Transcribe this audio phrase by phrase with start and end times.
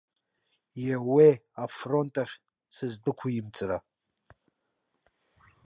[0.85, 2.35] Иауеи афронт ахь
[2.75, 3.77] сыздәықәимҵара.